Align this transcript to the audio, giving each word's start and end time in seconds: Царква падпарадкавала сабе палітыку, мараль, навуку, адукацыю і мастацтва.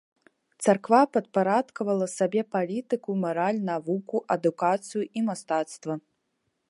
Царква 0.67 1.01
падпарадкавала 1.17 2.07
сабе 2.13 2.41
палітыку, 2.55 3.11
мараль, 3.25 3.59
навуку, 3.69 4.17
адукацыю 4.37 5.03
і 5.21 5.25
мастацтва. 5.29 5.93